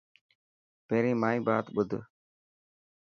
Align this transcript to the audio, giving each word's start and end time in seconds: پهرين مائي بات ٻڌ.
پهرين 0.87 1.17
مائي 1.21 1.39
بات 1.47 1.65
ٻڌ. 1.75 1.89